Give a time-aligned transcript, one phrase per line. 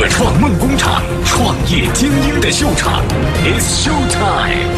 [0.00, 3.06] 乐创梦工厂，创业精英的秀场
[3.44, 4.72] ，It's Show Time。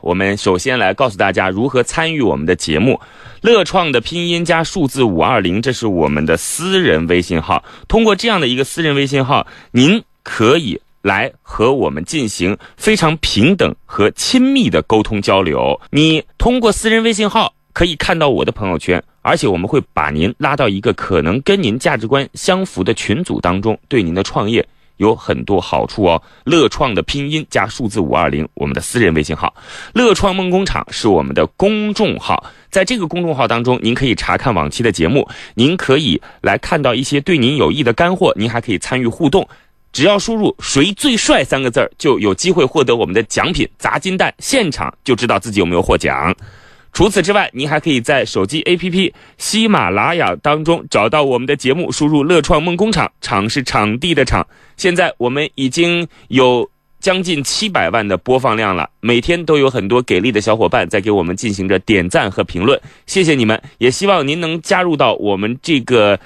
[0.00, 2.98] 我们首先来告诉大家如何参与我们的节目。
[3.42, 7.62] 乐创的拼音加数字五二零，这是我们的私人微信号。
[7.86, 15.78] 通过这样的一个私人微信号，您可以来和我们进行非常平等和亲密的沟通交流。
[15.90, 19.04] 你通过私人微信号可以看到我的朋友圈。
[19.22, 24.66] 而且我们会把您拉到一个可能跟您价值观相符的群组当中，对您的创业
[24.96, 26.22] 有很多好处哦。
[26.44, 29.48] 乐创的拼音加数字五二零，我们的私人微信号；
[29.92, 32.42] 乐创梦工厂是我们的公众号。
[32.70, 39.46] 在这个公众号当中，您可以查看往期的节目，您可以来看到一些对您有益的干货，您还可以参与互动。
[39.90, 46.34] 只要输入“谁最帅”三个字儿，就有机会获得我们的奖品砸金蛋，现场就知道自己有没有获奖。
[46.98, 54.44] 除此之外，您还可以在手机 APP 喜马拉雅当中找到我们的节目，输入“乐创梦工厂”，场是场地的场。
[54.76, 62.76] 现在我们已经有将近七百万的播放量了，每天都有很多给力的小伙伴在给我们进行着点赞和评论，
[63.06, 63.62] 谢谢你们！
[63.78, 66.18] 也希望您能加入到我们这个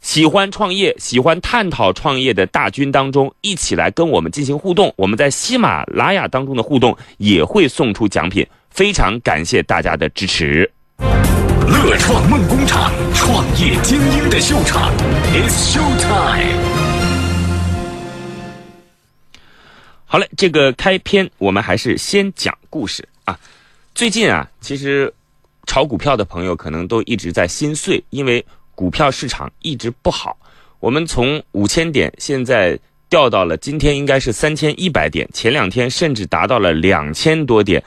[0.00, 4.92] 喜欢创业、喜欢探讨创业的大军当中，一起来跟我们进行互动。
[4.96, 8.44] 我们在喜马拉雅当中的互动也会送出奖品。
[8.76, 10.70] 非常感谢大家的支持。
[10.98, 14.94] 乐创梦工厂，创业精英的秀场
[15.32, 16.60] ，It's Show Time。
[20.04, 23.40] 好嘞，这个开篇我们还是先讲故事啊。
[23.94, 25.10] 最近啊，其实
[25.66, 30.36] 炒股票的朋友可能都一直在心碎，因为股票市场一直不好。
[30.80, 37.82] 我们从五千点现在掉到了今天应该是三千一百点，前两天甚至达到了两千多点。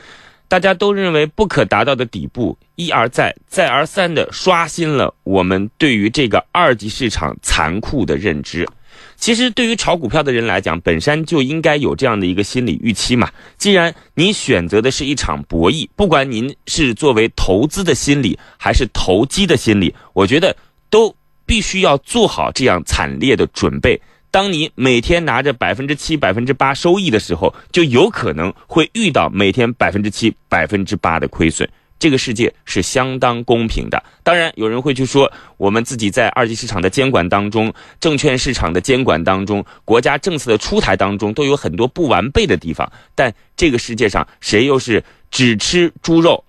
[0.49, 8.67] 大家都认为不可达到的底部，一而再、再而三的刷新了我们对于这个二级市场残酷的认知。
[9.15, 13.29] 其实，对于炒股票的人来讲，本身就应该有这样的一个心理预期嘛。
[13.57, 20.55] 既然你选择的是一场博弈，不管您是作为投资的心理，还是投机的心理，我觉得
[20.89, 21.15] 都
[21.45, 24.01] 必须要做好这样惨烈的准备。
[24.31, 31.67] 当你每天拿着百分之七、百分之八收益的时候，就有可能会遇到每天百分之七、百分之八的亏损。
[31.97, 34.01] 这个世界是相当公平的。
[34.23, 42.89] 当然，有人会去说，我们自己在二级市场的监管当中、证券市场的监管当中、国家政策的出台当中，都有很多不完备的地方。
[43.15, 46.41] 但这个世界上，谁又是只吃猪肉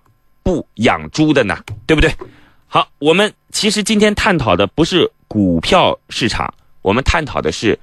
[0.44, 1.58] 不养猪的呢？
[1.84, 2.14] 对不对？
[2.68, 6.54] 好，我们其实今天探讨的不是股票市场。
[6.82, 7.78] 我们探讨的是，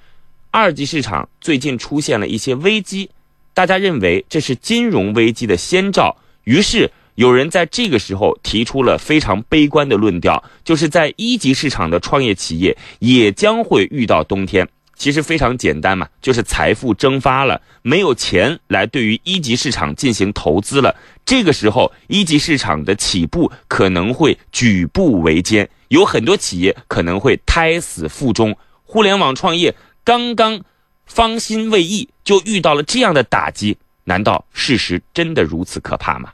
[0.52, 3.09] 二级市场最近出现了一些危机，
[3.53, 14.68] 大家认为这是金融危机的先兆，于是有人在这个时候提出了非常悲观的论调，就是在一级市场的创业企业也将会遇到冬天。
[14.96, 20.96] 其实非常简单嘛，就是财富蒸发了，没有钱来对于一级市场进行投资了。
[21.24, 28.57] 这个时候，一级市场的起步可能会举步维艰，有很多企业可能会胎死腹中。
[28.90, 29.75] 互联网创业
[30.06, 30.62] 刚刚
[31.06, 36.31] 方兴未艾，就遇到了这样的打击，难道事实真的如此可怕吗？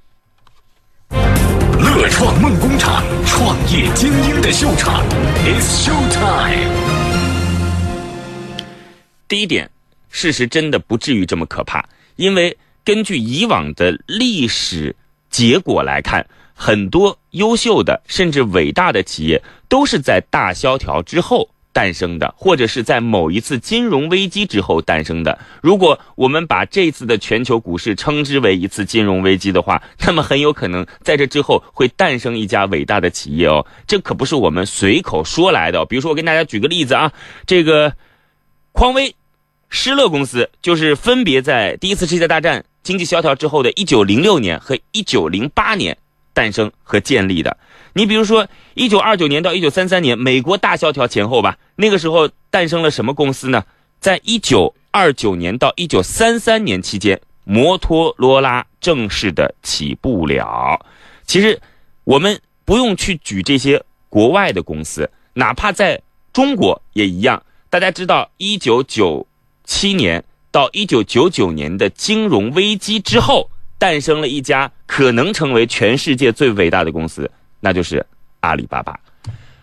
[1.09, 5.03] 乐创梦工厂，创业精英的秀场
[5.44, 6.69] ，It's Show Time。
[9.28, 9.68] 第一点，
[10.12, 11.84] 事实真的不至于这么可怕，
[12.18, 14.96] 因为根据以往的历史
[15.31, 21.50] 结果来看，很多优秀的甚至伟大的企业都是在大萧条之后。
[21.73, 25.38] 诞生的，或者是在某一次金融危机之后诞生的。
[25.61, 33.66] 如果我们把这次的全球股市称之为一次金融危机的话，那么很有可能在这之后会诞生一家伟大的企业哦。
[33.88, 35.84] 这可不是我们随口说来的。
[35.85, 37.11] 比如说，我跟大家举个例子啊，
[37.47, 37.94] 这个
[38.72, 39.16] 匡威、
[39.69, 45.97] 施乐公司就是分别在第一次世界大战经济萧条之后的1906年和1908年
[46.34, 47.57] 诞生和建立的。
[47.95, 53.63] 你比如说，一九二九年到一九三三年，美国大萧条前后吧，那个时候诞生了什么公司呢？
[53.99, 60.84] 在一九二九年到一九三三年期间，摩托罗拉正式的起步了。
[61.25, 61.61] 其实，
[62.03, 66.01] 我们不用去举这些国外的公司，哪怕在
[66.34, 67.43] 中国也一样。
[67.69, 69.25] 大家知道，一九九
[69.63, 77.29] 七年到一九九九年的金融危机之后，诞生了一家可能成为全世界最伟大的公司。
[77.63, 78.05] 那就是
[78.41, 78.99] 阿里巴巴，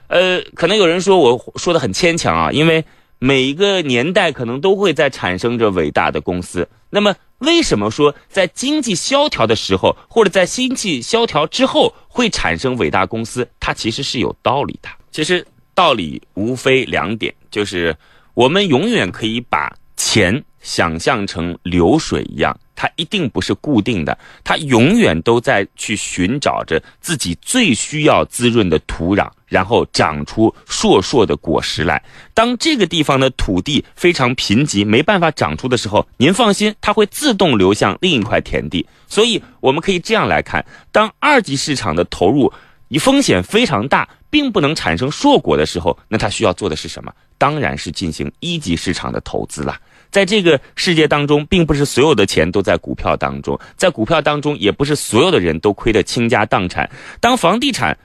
[0.09, 2.83] 呃，可能有人说我说的很牵强啊，因为
[3.19, 6.67] 每一个年代可能都会在产生着伟大的公司。
[6.89, 13.47] 那么，为什么说在经济萧条的时候，或者在经济萧条之后会产生伟大公司？
[13.61, 14.89] 它其实是有道理的。
[15.13, 15.47] 其实。
[15.73, 17.97] 道理无非两点，就是
[18.35, 32.03] 我们永远可以把钱想象成流水一样，它一定不是固定的，它永远都在去寻找着自己最需要滋润的土壤，然后长出硕硕的果实来。
[32.33, 38.87] 当这个地方的土地非常贫瘠，没办法长出的时候，您放心，它会自动流向另一块田地。
[39.07, 42.51] 所以我们可以这样来看：当二级市场的投入，
[42.89, 47.13] 你风险非常大，并不能产生硕果的时候，那他需要做的是什么？
[47.37, 49.79] 当然是进行一级市场的投资了。
[50.11, 56.91] 在这个世界当中，并不是所有的钱都在股票当中，在股票当中，也不是所有的人都亏得倾家荡产。
[57.21, 57.97] 当房地产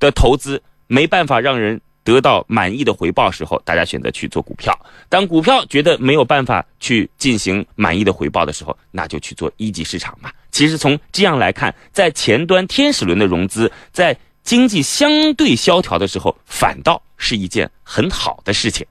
[0.00, 4.72] 的投资没办法让人得到满意的回报时候，大家选择去做股票；
[5.08, 10.30] 当股票觉得没有办法去进行满意的回报的时候，那就去做一级市场嘛。
[10.50, 18.84] 其实从这样来看，在前端天使轮的融资，在经济相对萧条的时候，反倒是一件很好的事情。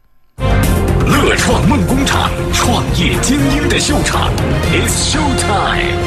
[1.07, 4.31] 乐创梦工厂，创业精英的秀场
[4.71, 5.97] ，It's Show Time。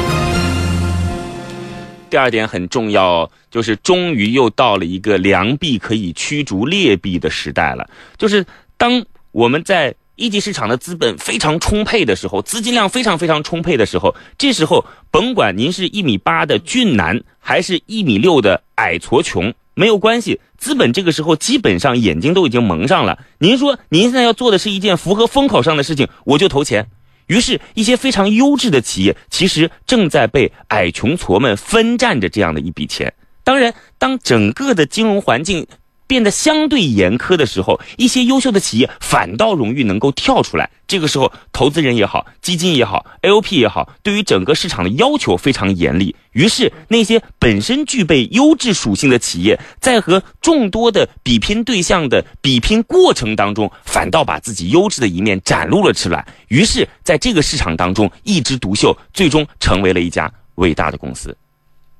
[2.09, 7.89] 第二点很重要，就是终于又到了一个良币可以驱逐劣币的时代了。
[8.17, 8.45] 就是
[8.77, 23.19] 当我们在一级市场的资本非常充沛的时候，资金量非常非常充沛的时候，这时候甭管您是一米八的俊男，还是一米六的矮矬穷，没有关系，资本这个时候基本上眼睛都已经蒙上了。
[23.39, 26.87] 您说您现在要做的是一件符合风口上的事情，我就投钱。
[27.27, 33.13] 于是，一些非常优质的企业，其实正在被矮穷矬们分占着这样的一笔钱。
[33.43, 35.67] 当然，当整个的金融环境
[36.07, 40.69] 变得相对严苛的时候，一些优秀的企业反倒容易能够跳出来。
[40.87, 46.15] 这个时候，投资人也好，基金也好，LP 也好，对于整个市场的要求非常严厉。
[46.33, 56.27] 于是，那些本身具备优质属性的企业，在和众多的比拼对象的比拼过程当中，反倒把自己优质的一面展露了出来。
[56.49, 61.35] 于是，在这个市场当中一枝独秀，最终成为了一家伟大的公司。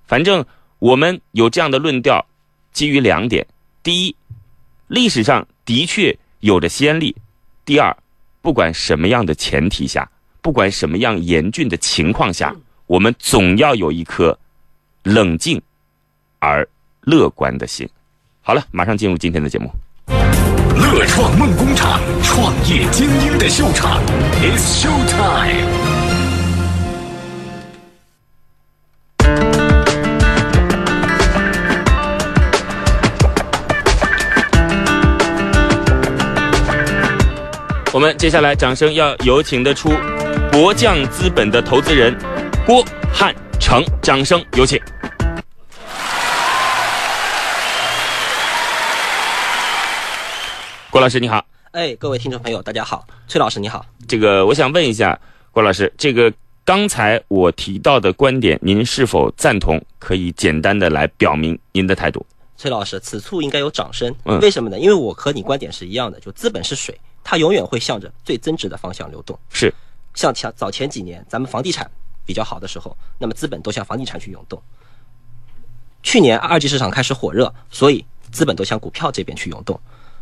[0.06, 0.46] 反正
[0.78, 2.24] 我们有这样的论调，
[2.72, 3.48] 基于两点：
[3.86, 4.16] 第一，
[4.88, 7.14] 历史上的确有着先例；
[7.64, 7.96] 第二。
[8.42, 10.10] 不管什么样的前提下，
[10.42, 12.56] 不管什么样严峻的情况下，
[12.88, 14.38] 我们总要有一颗
[15.04, 15.62] 冷静
[16.40, 16.68] 而
[17.02, 17.88] 乐观的心。
[18.42, 19.70] 好了，马上进入今天的节目。
[20.08, 24.02] 乐创梦工厂，创业精英的秀场
[24.42, 25.95] ，It's Show Time。
[37.96, 39.88] 我们接下来掌声要有请得出
[40.52, 42.14] 博匠资本的投资人
[42.66, 44.78] 郭汉成，掌声有请。
[50.92, 53.86] 郭老师你好，哎，各位听众朋友大家好，崔老师你好。
[54.06, 55.18] 这个我想问一下
[55.54, 56.30] 郭老师，这个
[56.66, 59.82] 刚才我提到的观点，您是否赞同？
[60.00, 62.26] 可以简单的来表明您的态度。
[62.58, 64.14] 崔老师，此处应该有掌声。
[64.26, 64.78] 嗯，为什么呢？
[64.78, 67.00] 因为我和你观点是一样的，就资本是水。
[67.28, 69.38] 它永远会向着最增值的方向流动。
[69.50, 69.74] 是，
[70.14, 71.90] 像前早前几年咱们房地产
[72.24, 74.62] 比较好的时候，那么资本都向房地产去涌动。
[76.04, 79.78] 去年二级市场开始火热，所以资本都向股票这边去涌动。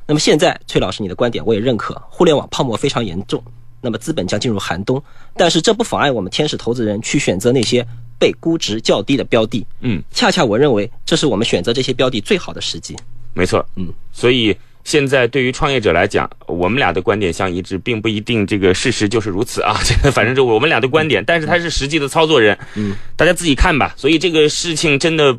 [0.05, 3.43] 那么现在，崔老师你的观点我也认可，互联网泡沫非常严重，
[3.81, 5.03] 那么资本将进入寒冬。
[5.36, 7.86] 但是这不妨碍我们天使投资人去选择那些
[8.17, 9.67] 被估值较低的标的。
[9.81, 12.95] 嗯，恰恰我认为这是我们选择这些标的最好的时机。
[13.33, 14.57] 没错，嗯，所以。
[14.86, 19.75] 现在对于创业者来讲，我们俩的观点相一致，并不一定这个事实就是如此啊。
[19.83, 23.93] 这个反正就我们俩的观点，但是他是实际的操作人，嗯，大家自己看吧。
[23.98, 25.38] 所以这个事情真的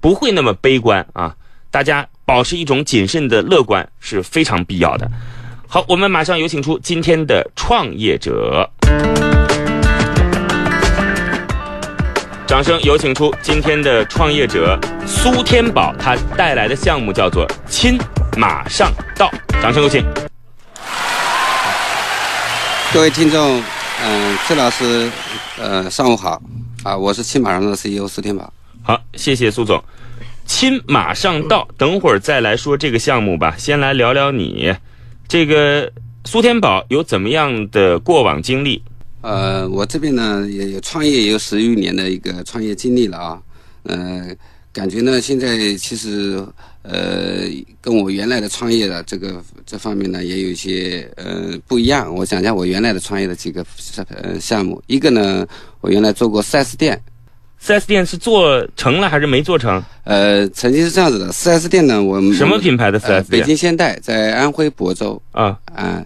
[0.00, 1.34] 不会那么悲观啊，
[1.70, 5.10] 大家保持一种谨慎的乐观是非常必要的。
[5.66, 8.68] 好，我们马上有请出今天的创业者，
[12.46, 17.98] 掌声有请出今天的创业者苏天宝，他带来的项目叫做亲。
[18.36, 19.28] 马上到，
[19.60, 20.04] 掌声有请。
[22.90, 23.62] 各位听众，
[24.02, 25.10] 嗯，崔老师，
[25.58, 26.40] 呃，上午好，
[26.82, 28.50] 啊，我是亲马上的 CEO 苏天宝。
[28.82, 29.82] 好，谢谢苏总。
[30.46, 33.54] 亲马上到，等会儿再来说这个项目吧。
[33.58, 34.74] 先来聊聊你，
[35.28, 35.92] 这个
[36.24, 38.82] 苏天宝有怎么样的过往经历？
[39.20, 43.38] 呃，我这边呢也有创业也有十余年的一个创业经历了啊，
[43.84, 44.36] 嗯。
[44.70, 46.40] 感觉呢，现在其实
[46.90, 47.44] 呃，
[47.82, 52.14] 跟我原来的创业的这个这方面呢，也有一些呃不一样。
[52.14, 53.62] 我讲讲我原来的创业的几个
[54.08, 54.82] 呃项目。
[54.86, 55.46] 一个呢，
[55.82, 56.98] 我原来做过 4S 店
[57.62, 59.82] ，4S 店是做成了还是没做成？
[60.04, 63.42] 呃，曾经是这样子的，4S 店呢，我们什么品牌的 4S 呃，北？
[63.42, 66.02] 京现代在安徽亳州啊，啊、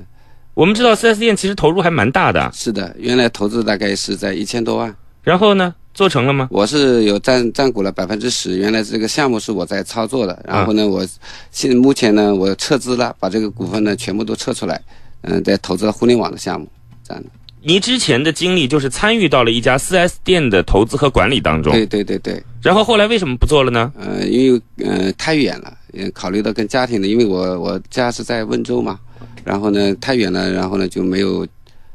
[0.55, 6.49] 我们知道 4S 店其实投入还蛮大的，是的，原来投资大概是在一千多万，然后呢，做成了吗？
[6.51, 11.07] 我是有占占股了百分之十，原来这个项目是我在操作的，然后呢，我
[11.51, 14.81] 现目前呢，我撤资了，把这个股份呢全部都撤出来，
[15.23, 16.67] 嗯、在投资了互联网的项目，
[17.07, 17.29] 这样的。
[17.65, 23.93] 你之前的经历就是参与到了一家 4S 店的投资和管理当中，对对对对，然后后来为什么不做了呢？
[24.01, 28.99] 呃，因为呃太远了，也考虑到跟家庭的，因为我我家是在温州嘛，
[29.45, 31.47] 然后呢太远了，然后呢就没有，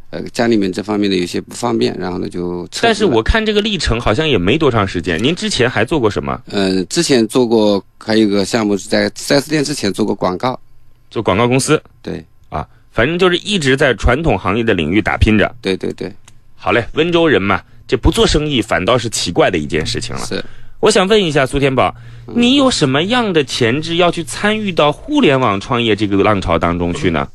[0.10, 2.68] 呃家里面这方面的有些不方便，然后呢就。
[2.82, 6.42] 但是我看这个历程好像也没多长时间，您之前还做过什么？
[6.52, 10.60] 呃之前做过还有一个项目是在 4S 店之前做过广告，
[11.10, 15.54] 做广告公司对啊，反正就是一直在传统行业的领域打拼着。
[15.62, 16.14] 对对对，
[16.56, 20.26] 好嘞，温州人嘛，这不做生意反倒是奇怪的一件事情了。
[20.26, 20.44] 是。
[20.80, 21.94] 我想问一下苏天宝，
[22.28, 27.28] 你有什么样的潜质要去参与到互联网创业这个浪潮当中去呢？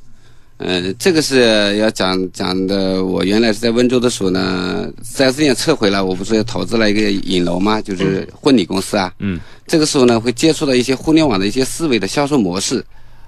[0.65, 3.05] 呃，这个是要讲讲的。
[3.05, 9.13] 我原来是在温州的时候呢，4S 店撤回了，我不是投资了一个影楼嘛，就是婚礼公司啊。
[9.19, 9.41] 嗯。
[9.67, 12.85] 这个时候呢，会接触到一些互联网的一些思维的销售模式，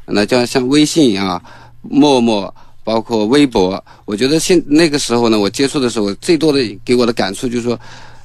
[0.06, 1.42] 那就像微信啊、
[1.82, 3.82] 陌陌，包括微博。
[4.04, 7.78] 我觉得现那个时候呢，我接触的时候，最多的给我的感触就是说，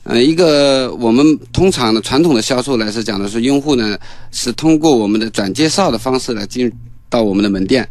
[0.03, 3.97] 呃，一个我们通常的传统的销售来是讲的是用户呢
[4.29, 6.71] 是通过我们的转介绍的方式来进入
[7.09, 7.89] 到我们的门店。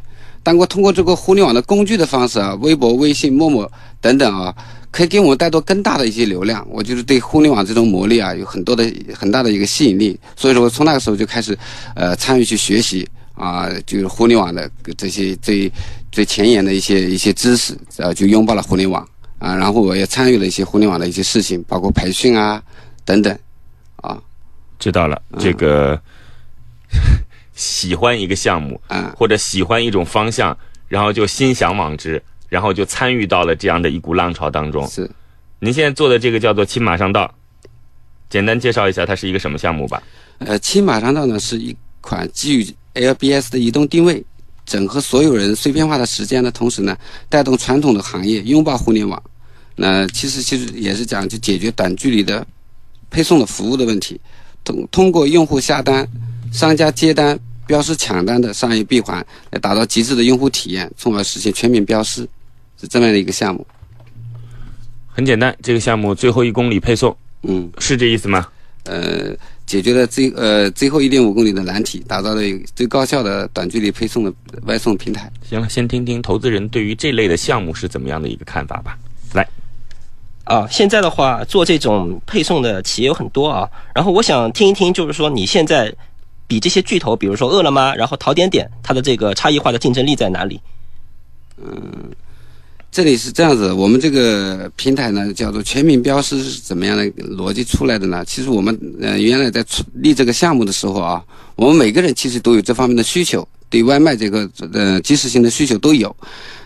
[0.49, 4.55] 当过通过这个互联网的工具的方式啊，微博、微信、陌陌等等啊，
[4.91, 6.67] 可以给我们带多更大的一些流量。
[6.71, 10.19] 我就是对互联网这种魔力啊，有很多的很大的一个吸引力。
[10.37, 11.55] 所以说我从那个时候就开始，
[11.95, 15.71] 呃，参与去学习啊，就是互联网的这些最
[16.11, 19.07] 最前沿的一些一些知识，呃，就拥抱了互联网
[19.39, 19.55] 啊。
[19.55, 22.63] 然后我也参与了一些互联网的一些事情，包括培训啊
[23.05, 23.39] 等等
[23.97, 24.19] 啊
[24.79, 26.01] 知道了，这个
[27.59, 34.87] 喜欢一个项目，啊或者喜欢一种方向，然后就心向往之，然后就参与到了这样的一股浪潮当中。
[34.87, 35.11] 是。
[35.59, 37.29] 您现在做的这个叫做“亲马上道”，
[38.31, 40.01] 简单介绍一下它是一个什么项目吧？
[40.39, 44.25] 呃，亲马上道呢是一款基于 LBS 的移动定位，
[44.65, 46.97] 整合所有人碎片化的时间的同时呢，
[47.29, 49.21] 带动传统的行业拥抱互联网。
[49.75, 52.47] 那其实其实也是讲就解决短距离的
[53.11, 54.21] 配送的服务的问题，
[54.63, 56.07] 通通过用户下单、
[56.53, 57.37] 商家接单、
[57.69, 62.27] 标识抢单的商业闭环，来达到极致的用户体验，从而实现全面标识，
[62.81, 63.65] 是这么样的一个项目。
[65.07, 68.47] 很简单，这个项目最后一公里配送嗯，是这意思吗？
[68.85, 74.33] 呃，解决了最呃最后一点五公里的难题，打造了一个最高效的短距离配送的
[74.63, 75.31] 外送平台。
[75.47, 78.97] 行了，先听听投资人对于这类的项目是怎么样的一个看法吧。
[79.35, 79.47] 来，
[80.45, 85.95] 啊，现在的话做这种配送的企业有很多啊，然后我想听一听，就是说你现在
[86.49, 90.61] 比这些巨头，比如说饿了么，然后淘点点，它的这个差异化的竞争力在哪里？
[91.63, 92.11] 嗯
[92.91, 97.05] 这里是这样子，我们这个平台呢叫做全民标识是怎么样的
[97.37, 98.25] 逻辑出来的呢？
[98.25, 101.23] 其实我们呃原来在出立这个项目的时候啊，
[101.55, 106.17] 我们每个人其实都有这方面的需求，对外卖这个呃即时性的需求都有，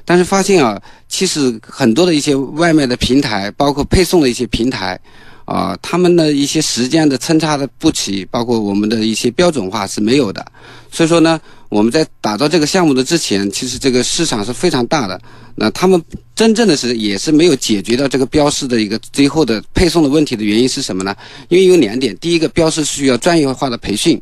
[0.04, 4.98] 但是发现啊，其实很多的一些外卖的平台，包括配送的一些平台。
[5.44, 10.44] 啊，他们的一些时间的参差的不齐，包括我们的一些标准化是没有的。
[10.90, 15.20] 所以说呢，我们在打造这个项目的之前，其实这个市场是非常大的。
[15.54, 16.02] 那他们
[16.34, 21.14] 真正的是也是没有解决到这个标识的一个最后的配送的问题的原因是什么呢？
[21.48, 24.20] 因为有两点，第一个标识需要专业化的培训，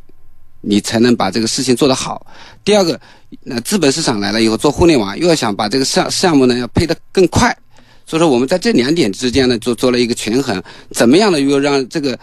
[0.59, 2.25] 你才能把这个事情做得好。
[2.65, 2.99] 第二个，
[3.43, 7.55] 那资本市场来了以后做互联网，又要想把这个项项目呢要配得更快。
[8.05, 12.17] 所以说我们在这两点之间呢做做了一个权衡，怎么样呢又让这个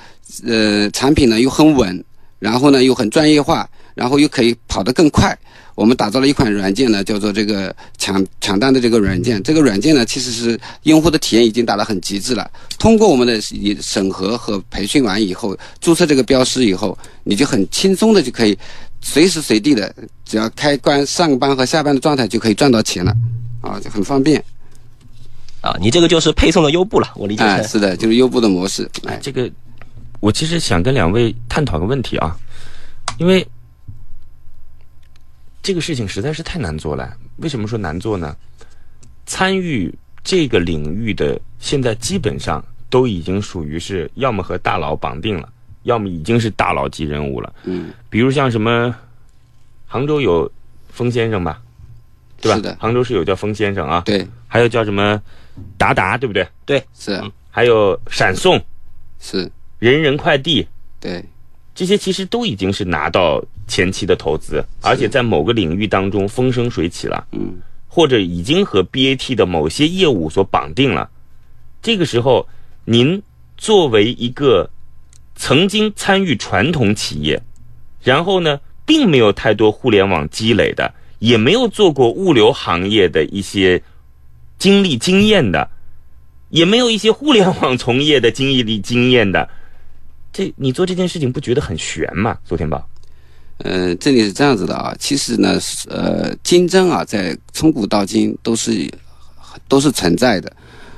[0.46, 2.04] 呃产品呢又很稳，
[2.38, 5.36] 然后呢又很专业化，然后又可以跑得更快。
[5.74, 9.40] 我们打造了一款软件呢，叫做这个抢抢单的这个软件。
[9.44, 12.50] 这个软件呢，其实是用户的体验已经达到很极致了。
[12.80, 13.40] 通过我们的
[13.80, 18.58] 审核和培训完以后，注册这个标识以后，你就很轻松的就可以
[19.00, 19.94] 随时随地的，
[20.24, 23.14] 只要开关上班和下班的状态就可以赚到钱了，
[23.60, 24.42] 啊，就很方便。
[25.60, 28.88] 啊，你这个就是配送的优步了，我理解哎，是的，就是优步的模式。
[29.06, 29.50] 哎，这个
[30.20, 32.36] 我其实想跟两位探讨个问题啊，
[33.18, 33.46] 因为
[35.62, 37.12] 这个事情实在是太难做了。
[37.38, 38.34] 为什么说难做呢？
[39.26, 45.48] 参与这个领域的现在基本上都已经属于是要么和大佬绑定了，
[45.82, 47.52] 要么已经是大佬级人物了。
[47.64, 48.94] 嗯，比如像什么
[49.86, 50.50] 杭州有
[50.88, 51.60] 封先生吧，
[52.40, 52.56] 对吧？
[52.56, 55.20] 是的杭州是有叫封先生啊，对，还有叫什么
[55.76, 56.46] 达达，对不对？
[56.64, 57.20] 对，是。
[57.50, 58.60] 还有闪送，
[59.18, 60.66] 是，人人快递。
[61.00, 61.24] 对，
[61.74, 67.56] 这些，其实都已经是拿到前期的投资，而且在某个领域当中风生水起了，嗯，
[67.88, 71.10] 或者已经和 BAT 的某些业务所绑定了。
[71.82, 72.46] 这个时候，
[72.84, 73.20] 您
[73.56, 74.70] 作为一个
[75.34, 77.42] 曾经参与传统企业，
[78.02, 83.82] 然后呢，并没有太多互联网积累的，也没有做过物流行业的一些
[84.58, 85.68] 经历经验的，
[86.50, 89.48] 也没有一些互联网从业的经历经验的，
[90.32, 92.36] 这你做这件事情不觉得很悬吗？
[92.44, 92.86] 昨天宝，
[93.58, 98.88] 呃，这里是这样子的啊，其实呢，呃，竞争啊，在从古到今都是
[99.68, 100.52] 都是存在的，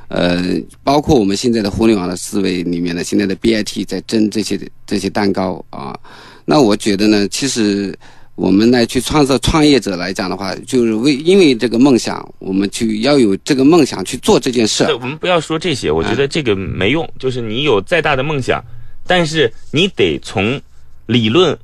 [0.09, 0.43] 呃，
[0.83, 5.99] 包括我们现在的互联网的思维里面呢，现在的 BIT 在争这些这些蛋糕啊，
[6.45, 7.97] 那我觉得呢，其实
[8.40, 17.06] 我们来去创造创业者来讲的话，就是为因为这个梦想，我们去要有这个梦想去做这件事对，我们不要说这些，我觉得这个没用。
[17.18, 18.64] 就是你有再大的梦想，
[19.06, 20.59] 但是你得从
[21.04, 21.54] 理论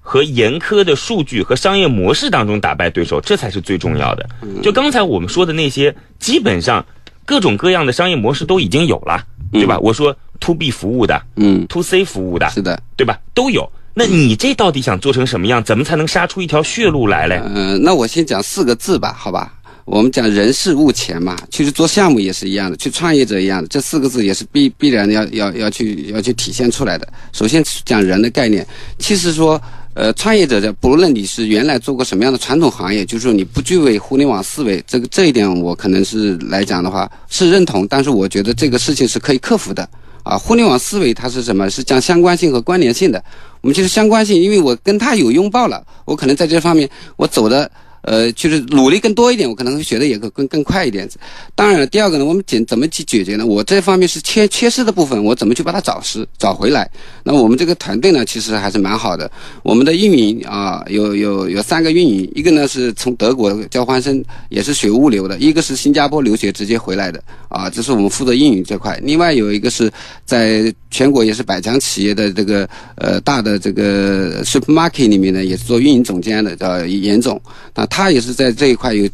[0.00, 4.28] 和严苛的数据和商业模式当中打败对手，这才是最重要的。
[4.62, 6.84] 就刚才我们说的那些，基本上
[7.24, 9.78] 各种各样的商业模式都已经有了，对吧？
[9.78, 12.78] 我说 to B 服务的嗯，，to C 服务的，是的。
[12.98, 13.18] 对吧？
[13.32, 13.66] 都有。
[13.98, 15.60] 那你这到底想做成什么样？
[15.64, 17.42] 怎么才能杀出一条血路来嘞？
[17.52, 19.52] 呃，那我先讲四个字吧，好吧？
[19.84, 27.08] 我们讲人事物钱嘛，其实做项目也是一样的，去创业者一样的，这四个字也是必必然要要要去要去体现出来的。
[27.32, 28.64] 首先讲人的概念，
[29.00, 29.60] 其实说，
[29.94, 39.88] 呃，创业者的不论你是原来做过什么样的传统行业，就是说你不具备互联网思维，这个这一点我可能是来讲的话是认同，但是我觉得这个事情是可以克服的。
[40.28, 41.70] 啊，互联网思维它是什么？
[41.70, 43.24] 是讲相关性和关联性的。
[43.62, 47.70] 我们就是相关性，因为我跟他有拥抱了，我可能在这方面我走的
[48.02, 51.08] 呃，就是努力更多一点，我可能会学的也更更更快一点。
[51.54, 53.46] 当然了，第二个呢，我们解怎么去解决呢？
[53.46, 56.90] 我这方面是缺缺失的部分，我怎么去把它找实找回来？
[57.30, 59.30] 那我们这个团队呢，其实还是蛮好的。
[59.62, 68.98] 我们的运营啊，有有有三个运营，一个呢是从德国交换生，也是学物流的；一个是新加坡留学直接回来的啊，这是我们负责运营这块。
[69.02, 69.92] 另外有一个是
[70.24, 77.38] 在全国也是百强企业的这个呃大的这个 supermarket 里面呢，也是做运营总监的，叫严总。
[77.74, 79.06] 那他也是在这一块有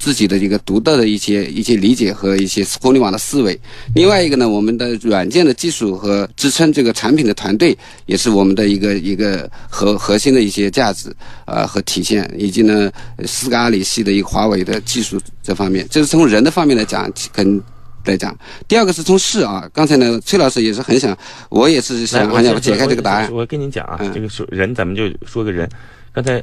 [0.00, 3.56] 自己的一个独特的一些一些理解和一些互联网的思维。
[3.94, 11.10] 另外一个呢，我们的软件的技术和支撑这个产品的团队，也是我们的一个一个核核心的一些价值
[11.44, 12.90] 啊、呃、和体现，以及呢
[13.26, 17.62] 四个阿里系的一个华为的技术这方面，这是从人的方面来讲，跟。
[18.06, 18.34] 来讲，
[18.66, 21.14] 第二个是从事啊，刚才呢，崔老师也是很想，
[21.50, 23.30] 我也是想很想解开这个答案。
[23.30, 25.68] 我跟您讲啊，嗯这个说人，咱们就说个人。
[26.10, 26.42] 刚才呃，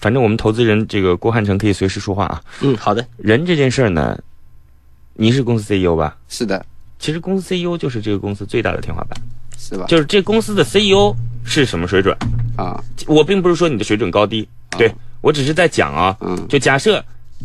[0.00, 2.42] 反正我们投资人这个郭汉成可以随时说话啊。
[2.62, 4.18] 嗯，好的，人这件事儿呢，
[5.14, 6.16] 您是公司 CEO 吧？
[6.28, 6.64] 是的，
[6.98, 9.20] 其实公司 CEO 就是这个公司最大的天花板，
[9.58, 9.84] 是吧？
[9.86, 12.16] 就是这公司的 CEO 是什么水准？
[12.56, 17.04] 啊，我并不是说你的水准高低，对我只是在讲啊，嗯就假设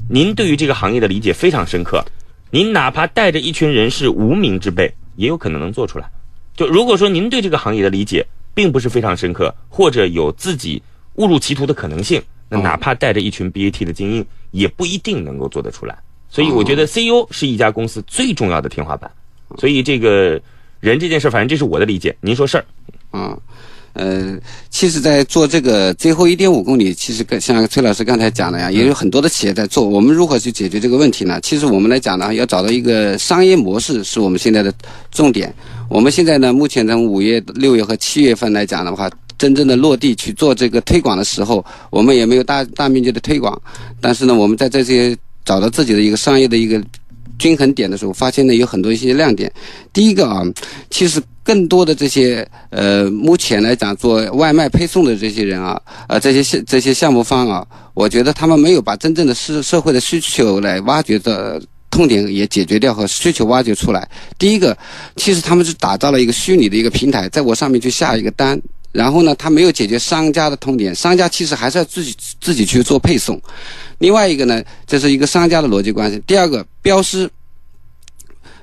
[0.10, 2.04] 您对于这个行业的理解非常深刻，
[2.52, 6.10] 您哪怕带着一群人是无名之辈，也有可能能做出来。
[6.56, 10.82] 就如果说您对这个行业的理解并不是非常深刻，或者有自己
[11.16, 15.98] 误入歧途的可能性，那哦哪怕带着一群 BAT 的精英，也不一定能够做得出来。
[16.30, 19.10] 所以我哦觉得 CEO 是一家公司最重要的天花板。
[19.58, 20.42] 所以这个
[20.80, 22.16] 人这件事，反正这是我的理解。
[22.20, 22.66] 您说事儿，
[23.12, 23.38] 啊，
[23.94, 24.38] 呃，
[24.70, 29.88] 其实，在做这个最后一点五公里，其实跟像崔老师刚才讲的呀，也有很多的企业在做。
[29.88, 31.40] 我们如何去解决这个问题呢？
[31.42, 34.74] 其实我们来讲呢，要找到一个商业模式，是我们现在的
[35.12, 35.54] 重点。
[35.88, 43.60] 我们现在呢，目前从五月、六月和七月份来讲的话，真正的落地去做这个推广的时候，我们也没有大大面积的推广，
[44.02, 46.82] 但是呢，我们在这些找到自己的一个商业的一个
[47.38, 49.52] 均衡点的时候，发现呢有很多一些亮点。
[49.92, 50.44] 第一个啊，
[50.90, 61.62] 其实更多的这些呃，目前来讲做外卖配送的这些人啊，呃，这些这些项目方啊，我觉得他们没有把真正的社社会的需求来挖掘的。
[61.92, 64.06] 痛点也解决掉和需求挖掘出来。
[64.38, 64.78] 第一个，
[65.16, 68.62] 其实他们是打造了一个虚拟的一个平台，在我上面去下一个单，
[68.96, 73.40] 然后呢，他没有解决商家的痛点，商家其实还是要自己自己去做配送。
[74.00, 76.22] 另外一个呢，这是一个商家的逻辑关系。
[76.26, 77.30] 第二个，标识。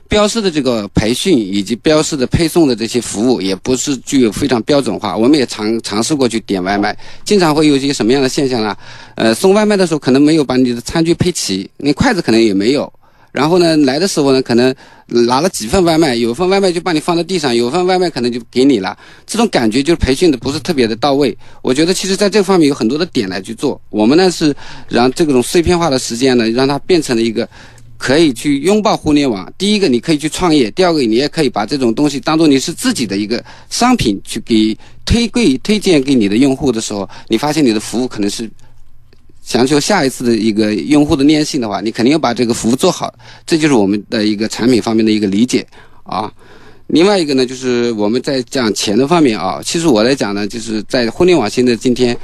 [0.08, 5.16] 标识的这个培训以及标识的配送的这些服务，也不是具有非常标准化。
[5.16, 8.76] 我们也尝尝试过去点外卖，经常会有一些什么样的现象呢？
[9.14, 12.92] 呃，送外卖的时候可能没有把你的餐具配齐，你筷子可能也没有。
[13.32, 14.72] 然后呢，来的时候呢，可能
[15.06, 18.96] 拿了几份外卖，有份外卖就把你放在地上，有份外卖可能就给你了。
[19.26, 21.36] 这种感觉就是培训的不是特别的到位。
[21.62, 23.80] 我觉得其实在这方面有很多的点来去做。
[23.90, 24.54] 我们呢是
[24.88, 27.48] 让这种碎片化的时间呢，让它变成了一个。
[27.98, 29.48] 可以去拥抱互联网。
[29.56, 33.40] 第一个，你可以去创业；第二个，你也可以把这种东西当做你是自己的一个
[33.70, 38.50] 商品去给推贵推荐给你的用户的时候，你发现你的服务可能是
[39.42, 43.12] 想求下一次的一个用户的粘性的话，你肯定要把这个服务做好。
[43.44, 45.66] 这就是我们的一个产品方面的一个理解
[46.04, 46.32] 啊。
[46.86, 52.16] 另外一个呢，就是我们在讲钱的方面啊，其实我来讲呢，就是在互联网现在今天，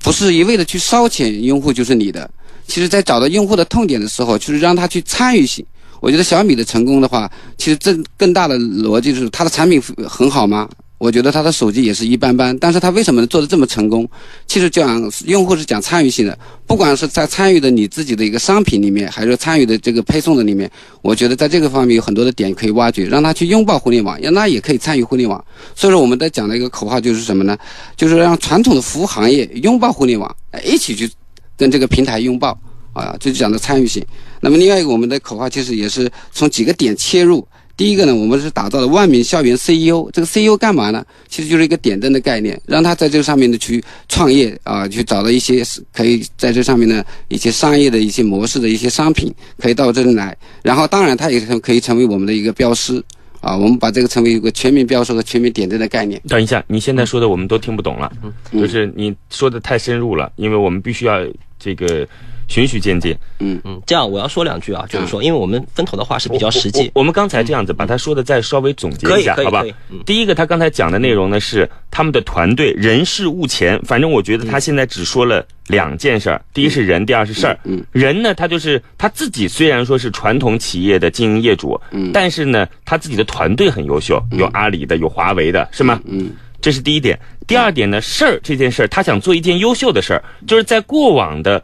[0.00, 2.28] 不是一味的去烧钱，用户就是你的。
[2.66, 5.64] 其实，在找到用户的痛点的时候，就是让他去参与性。
[6.00, 10.68] 我觉得小米的成功的话，其实这更大的逻辑就是它的产品很好吗？
[11.02, 14.08] 我觉得他的手机也是一般般，但是他为什么能做的这么成功？
[14.46, 20.70] 其实讲用户是讲参与性的，不管是在参与的你自己的一个商品里面，还是参与的这个配送的里面，
[21.02, 25.44] 我觉得在这个方面有很多的点可以挖掘，让他去拥抱互联网，让他也可以参与互联网。
[25.74, 27.58] 所以说我们在讲的一个口号就是什么呢？
[27.96, 30.32] 就是让传统的服务行业拥抱互联网，
[30.64, 31.10] 一起去
[31.56, 32.56] 跟这个平台拥抱
[32.92, 34.06] 啊，这就讲的参与性。
[34.40, 37.44] 那么另外一个我们的口号其实也是从几个点切入。
[37.76, 40.08] 第一个呢，我们是打造了万名校园 CEO。
[40.12, 41.04] 这个 CEO 干嘛呢？
[41.28, 50.36] 其实就是一个点灯的概念，让他在这个上面呢去创业啊，去找到一些可以在这上面呢一些商业的一些模式的一些商品，可以到这里来。
[50.62, 53.02] 然后，当然他也可以成为我们的一个标师
[53.40, 53.56] 啊。
[53.56, 56.20] 我们把这个成为一个全民标识和全民点灯的概念。
[56.28, 58.12] 等一下，你现在说的我们都听不懂了，
[58.52, 61.18] 就是你说的太深入了，因为我们必须要
[61.58, 62.06] 这个。
[62.48, 66.90] 循序渐进，嗯嗯，这样我要说两句啊，就是说，因为我们分头的话是比较实际。
[66.94, 69.64] 我们刚才这样子把他说的再稍微总结一下，好吧？
[70.04, 77.58] 第一个，他刚才讲的内容呢是他们的团队人事物钱，反正我觉得他现在只说了两件事儿，第一是人，第二是事儿。
[77.92, 81.80] 人呢，他就是他自己虽然说是传统企业的经营业主，
[82.12, 86.00] 但是呢，他自己的团队很优秀，有阿里的，有华为的，是吗？
[86.04, 87.18] 嗯，这是第一点。
[87.46, 91.62] 第二点呢，事儿这件事儿，他想做一件优秀的事儿，就是在过往的。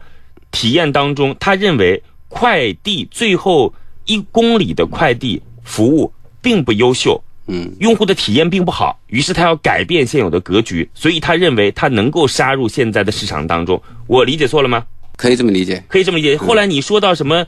[0.51, 3.73] 体验当中，他认为快递最后
[4.05, 13.81] 一公里的快递服务并不优秀，嗯，用户的体验并不好，于是他要改变现有的格局，所以他认为他能够杀入现在的市场当中。
[14.07, 14.85] 我理解错了吗？
[15.15, 16.37] 可以这么理解，可以这么理解。
[16.37, 17.45] 后来你说到什么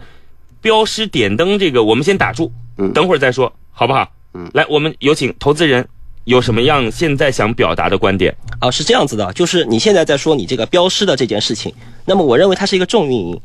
[0.62, 4.12] 标识点灯这个，我们先打住，嗯，等会儿再说，好不好？
[4.34, 5.88] 嗯，来，我们有请投资人。
[6.26, 8.70] 有什么样现在想表达的观点啊？
[8.70, 11.74] 是这样子的，就是你现在在说你这个标师的这件事情，
[12.06, 13.42] 那么我认为它是一个重运营，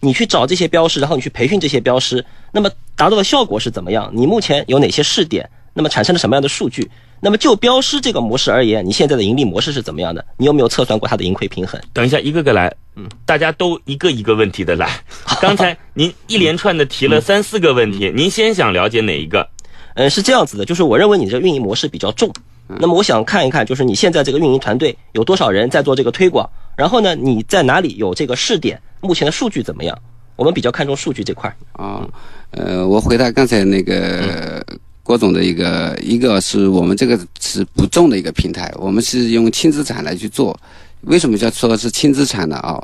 [0.00, 4.10] 你去找这些标识，然后你去培训这些标识，那么达到的效果是怎么样？
[4.12, 5.48] 你目前有哪些试点？
[5.74, 6.90] 那么产生了什么样的数据？
[7.18, 10.22] 那么就标师这个模式而言，你现在的盈利模式是怎么样的？
[10.36, 11.80] 你有没有测算过它的盈亏平衡？
[11.94, 14.90] 等一下，一个个来，嗯，大家都一个一个问题的来。
[15.40, 19.48] 刚才您一连串的提了三四个问题，您先想了解哪一个？
[19.94, 22.32] 嗯，是这样子的，就是我认为你这个运营模式比较重，
[22.66, 29.98] 那么我想看一看，就是你现在这个运营团队有多少人在做这个推广，然后呢，你在哪里有这个试点，目前的数据怎么样？
[30.36, 31.54] 我们比较看重数据这块。
[31.72, 32.08] 啊，
[32.52, 34.64] 呃，我回答刚才那个
[35.02, 40.58] 郭总的一个，一个是我们这个是不重的一个平台，我们是用轻资产来去做，
[41.02, 42.56] 为什么叫说是轻资产呢？
[42.56, 42.82] 啊？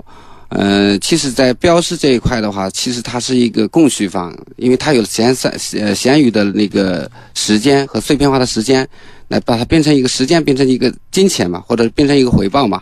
[0.51, 8.89] 呃，其实，在标识这一块的话，其实它是一个供需方，因为它有闲散呃闲余的那个时间和碎片化的时间，
[9.29, 12.81] 来把它变成一个时间，变成一个金钱嘛，或者变成一个回报嘛。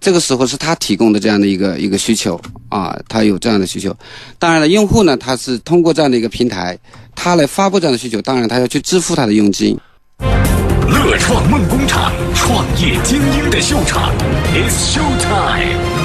[0.00, 3.96] 这个时候是他提供的这样的一个一个需求啊，他有这样的需求。
[4.38, 6.76] 当然了，用户呢，他是通过这样的一个平台，
[7.14, 9.78] 他来发布这样的需求，当然他要去支付他的佣金。
[10.88, 14.12] 乐创梦工厂，创业精英的秀场
[14.52, 16.03] ，It's Show Time。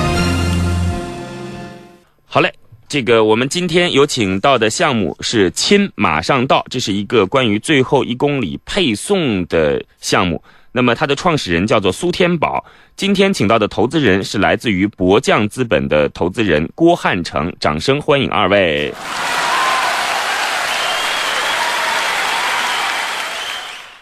[2.31, 2.53] 好嘞，
[2.87, 10.39] 这个我们今天有请到的项目是“亲马上到”，这是一个关于最后一公里配送的项目。
[10.71, 12.63] 那么它的创始人叫做苏天宝。
[12.95, 18.93] 今天请到的投资人是来自于博匠资本的投资人郭汉成，掌声欢迎二位。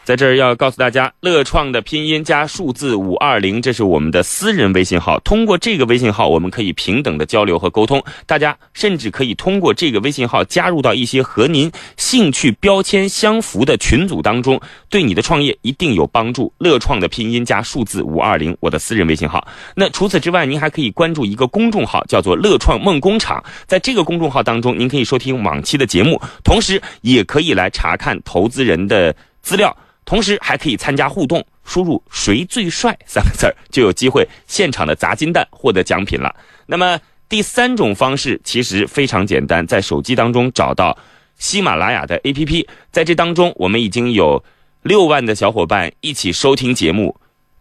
[0.07, 5.19] 在这儿要告诉大家，乐创的拼音加数字五二零，这是我们的私人微信号。
[5.19, 8.01] 通过这个微信号，我们可以平等的交流和沟通。
[8.25, 14.57] 大家甚至可以通过这个微信号加入到一些和您兴趣标签相符的群组当中，
[14.89, 16.53] 对你的创业一定有帮助。
[16.57, 19.45] 乐创的拼音加数字五二零，我的私人微信号。
[19.75, 23.43] 那除此之外，您还可以关注一个公众号，叫做“乐创梦工厂”。
[23.67, 29.75] 在这个公众号当中，您可以收听往期的节目，同时也可以来查看投资人的资料。
[30.07, 36.33] 同时还可以参加互动，输入“谁最帅”三个字儿，就有机会现场的砸金蛋获得奖品了。
[36.65, 40.97] 那么第三种方式其实非常简单，在手机当中找到
[41.37, 44.41] 喜马拉雅的 APP，在这当中我们已经有
[44.83, 47.13] 六万的小伙伴一起收听节目。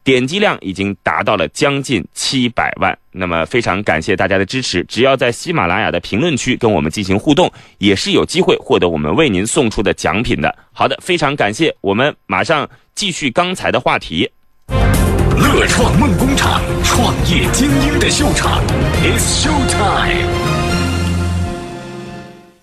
[0.07, 2.97] 点击量已经达到了将近七百万。
[3.11, 10.57] 那么非常感谢大家的支持，只要在喜马拉雅的评论区跟我们进行互动，也是有机会获得我们为您送出的奖品的。
[10.73, 14.31] 好的，非常感谢，我们马上继续刚才的话题。
[14.69, 18.63] 乐创梦工厂，创业精英的秀场
[19.03, 20.31] ，It's Show Time。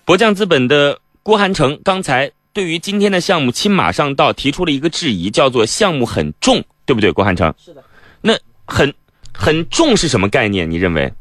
[0.06, 7.10] 博匠资本的郭寒成刚才对于今天的项目亲马上到提出了一个质疑，叫做项目很重，对不对？
[7.12, 7.82] 郭汉成是的。
[8.20, 8.92] 那很
[9.32, 10.70] 很重是什么概念？
[10.70, 11.12] 你认为？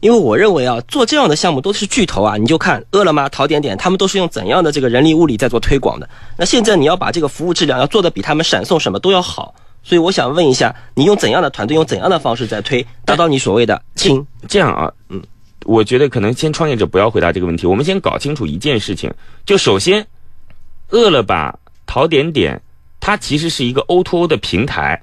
[0.00, 6.08] 因为我认为啊，做这样的项目都是巨头啊，你就看饿了么、淘点点，他们都是用怎样的这个人力物力在做推广的。
[6.36, 14.26] 那现在你要把这个服务质量要做的比他们闪送什么都要好，所以我想问一下，你用怎样的团队，用怎样的方式在推，达到你所谓的轻？
[14.48, 15.22] 这样啊，嗯，
[15.66, 19.08] 我觉得可能先创业者不要回答这个问题，我们先搞清楚一件事情，
[19.46, 20.04] 就首先，
[20.88, 22.60] 饿了吧、淘点点，
[23.02, 25.02] 它其实是一个 O to O 的平台，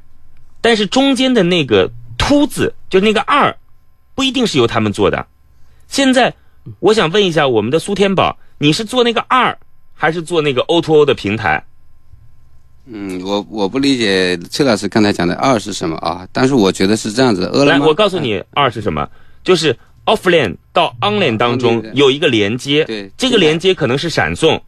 [0.62, 3.56] 但是中间的那个凸字，就那个二。
[4.16, 5.28] 不一定是由他们做的。
[5.88, 6.34] 现在，
[6.80, 9.58] 我想问一下我们的苏天宝，你是做那个二，
[9.94, 11.64] 还是做那个 O to O 的平台？
[12.86, 16.28] 嗯，我我不理解崔老师刚才讲的二是什么啊？
[16.32, 17.48] 但是我觉得是这样子。
[17.66, 19.08] 来，我告诉你，二是什么？
[19.44, 24.62] 就是 offline 到 online 当中有一个连接，对，这个连接可能是闪送。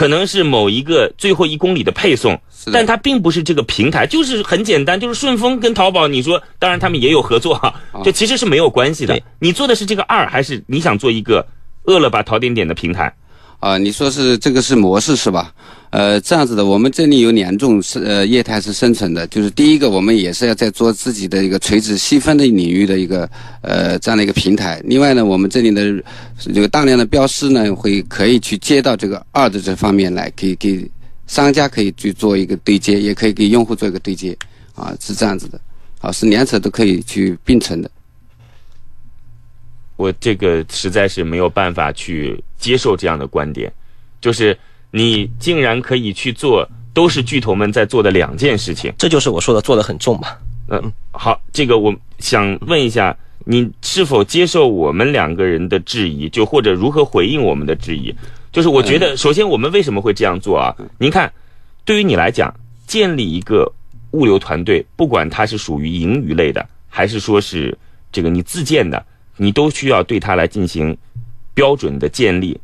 [0.00, 2.40] 可能是某一个最后一公里的配送，
[2.72, 6.08] 但它并不是这个平台，就是很简单，就是顺丰跟淘宝。
[6.08, 9.20] 你说，当然他们也有合作哈，这其实是没有关系的。
[9.40, 11.46] 你做的是这个二，还是你想做一个
[11.84, 13.14] 饿了吧、淘点点的平台？
[13.60, 15.54] 啊，你说是这个是模式是吧？
[15.90, 23.28] 呃，这样子的，我们这里有两种是呃业态是生存的，就是第一个，我们也是要在做自己的一个垂直细分的领域的一个
[23.60, 24.80] 呃这样的一个平台。
[24.84, 26.02] 另外呢，我们这里的
[26.38, 30.88] 这个大量的标识呢，会可以去接到这个二的这方面来，可以给
[31.26, 34.34] 商家可以去做一个对接，也可以给用户做一个对接，
[34.74, 35.60] 啊，是这样子的，
[36.00, 37.90] 啊，是两者都可以去并存的。
[39.96, 43.72] 我这个实在是没有办法去接受这样的观点，
[44.20, 44.56] 就是。
[44.92, 50.30] 你竟然可以去做都是巨头们在做的两件事情，这就是我说的做的很重嘛。
[50.66, 58.12] 嗯，好，这个我想问一下，你是否接受我们两个人的质疑，就或者如何回应我们的质疑？
[58.50, 60.74] 就是我觉得，首先我们为什么会这样做啊？
[60.98, 61.32] 您看，
[61.84, 62.52] 对于你来讲，
[62.88, 63.72] 建立一个
[64.10, 67.78] 物流团队，不管它是属于盈余类的，还是说是
[68.10, 69.00] 这个你自建的，
[69.36, 70.98] 你都需要对它来进行
[71.60, 72.58] 标准的建立，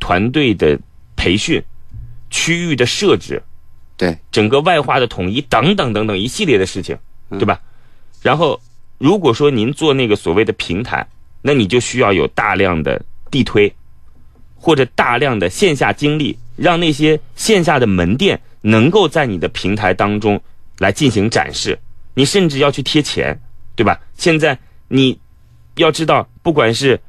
[0.00, 0.76] 团队的。
[1.14, 1.62] 培训、
[2.30, 3.40] 区域的设置，
[3.96, 6.98] 对整个外化的统一等等等等一系列的事情，
[7.38, 7.60] 对吧？
[8.22, 8.60] 然后，
[8.98, 11.06] 如果说您做那个所谓的平台，
[11.40, 13.72] 那你就需要有大量的地推，
[14.56, 20.42] 或者大量的线下经历，让那些线下的门店能够在你的平台当中
[20.78, 21.78] 来进行展示。
[22.14, 23.38] 你甚至要去贴钱，
[23.76, 24.00] 对吧？
[24.16, 25.16] 现在你
[25.76, 27.00] 要知道，不管是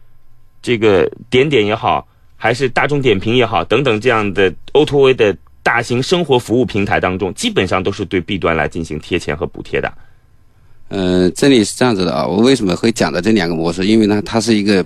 [0.63, 2.07] 这个点点也好。
[2.35, 9.89] 还是大众点评也好，等等这样的 O to O 的大型生活服务平台当中，基本上都是对 B 端来进行贴钱和补贴的。
[10.89, 13.85] 嗯，这里是这样子的啊，我为什么会讲的这两个模式？
[13.85, 14.85] 因为呢，它是一个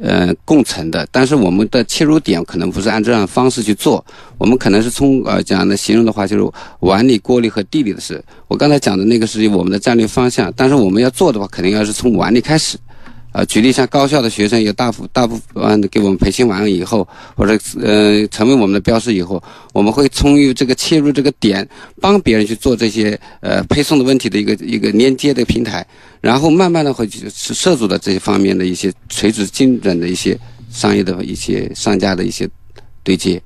[0.00, 4.04] 呃共存的，但是我们的切入点可能不是按这样方式去做，
[4.38, 8.24] 我们可能是从呃讲的形容的话，就是碗里、锅里和地里的事。
[8.46, 12.78] 我刚才讲的那个是我们的战略方向，但是我们要做的话，肯定要是从碗里开始。
[13.32, 19.42] 啊，举例像高校的学生有大部大部分给我们培训完了以后，或者呃成为我们的标识以后，
[19.72, 21.66] 我们会从于这个切入这个点，
[22.00, 25.86] 帮别人去做这些呃配送的问题的一个一个连接的平台，
[26.20, 30.38] 然后慢慢的会去涉足到这些方面的一些垂直精准的一些
[30.70, 32.48] 商业的一些商家的一些
[33.02, 33.42] 对接。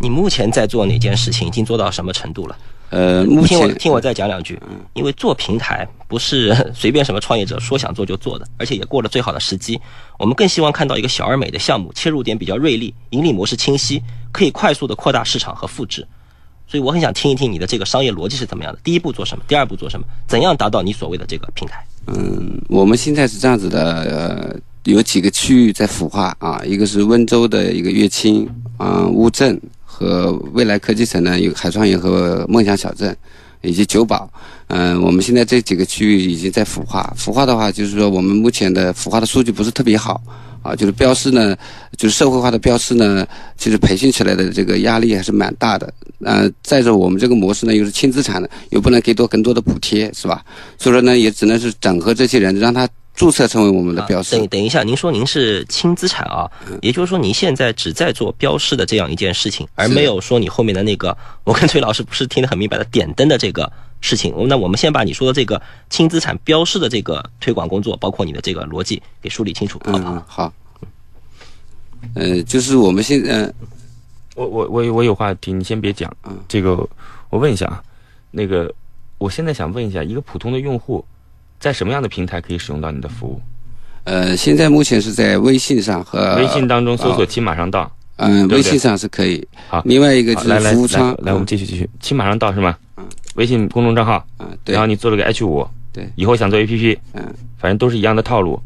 [0.00, 1.48] 你目前在做哪件事情？
[1.48, 2.56] 已经做到什么程度了？
[2.90, 4.58] 呃，目前听我听我再讲两句。
[4.94, 9.80] 因为做平台不是 随便什么创业者说想做就做的，而且也过了最好的时机。
[10.18, 16.06] 我们更希望看到一个小而美的项目，切入点比较锐利，盈利模式清晰，可以快速的扩大市场和复制。
[16.68, 18.78] 所以我很想听一听你的这个商业逻辑是怎么样的。
[18.82, 19.44] 第一步做什么？
[19.46, 20.06] 第二步做什么？
[20.26, 21.84] 怎样达到你所谓的这个平台？
[22.06, 29.60] 嗯，我们现在是这样子的，呃，有几个区域在孵化啊，一个是温州的一个乐清啊乌镇。
[29.98, 33.16] 和未来科技城呢，有海创园和梦想小镇，
[33.62, 34.30] 以及九堡。
[34.66, 37.14] 嗯，我们现在这几个区域已经在孵化。
[37.18, 40.20] 孵化的话，就是说我们目前的孵化的数据不是特别好
[40.60, 40.76] 啊。
[40.76, 41.56] 就是标识呢，
[41.96, 45.90] 就是社会化的标识呢，其实培训起来的这个压力还是蛮大的。
[46.20, 50.44] 嗯，再者我们这个模式呢，又是轻资产的，又不能给多更多的补贴，是吧？
[50.76, 54.36] 所以说呢，也只能是整合这些人，让他注册成为我们的标识。
[54.36, 56.48] 等等一下，您说您是轻资产啊，
[56.82, 64.34] 也就是说您现在只在做标识的这样一件事情，而没有说你后面的那个，我跟崔老师不是听得很明白的点灯的这个事情。
[64.46, 70.12] 那我们先把你说的这个轻资产标识的这个推广工作，包括你的这个逻辑给梳理清楚，好不好？
[70.12, 70.52] 嗯，好。
[72.14, 73.52] 呃，就是我们现在，
[74.34, 76.14] 我我我我有话题，你先别讲。
[76.24, 76.76] 嗯这个
[77.30, 77.82] 我问一下啊，
[78.30, 78.72] 那个
[79.18, 81.04] 我现在想问一下，一个普通的用户
[81.58, 83.40] 在什么样的平台可以使用到你的服务？
[84.04, 89.46] 呃，现在目前是在微信上和微信当中搜索骑“马上到嗯，微信上是可以。
[89.68, 90.22] 好另外一”。
[90.24, 92.76] 个就好来来是服务窗来，来，我们嗯继续继续，“骑马上到”是吗？
[92.96, 93.04] 嗯。
[93.34, 97.22] 微信公众账号，嗯，对然后，你做了个 H 五，对以后想做 APP，嗯，
[97.58, 98.60] 反正都是一样的套路。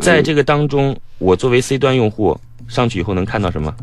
[0.00, 2.38] 在这个当中，我作为 C 端用户
[2.68, 3.74] 上去以后能看到什么？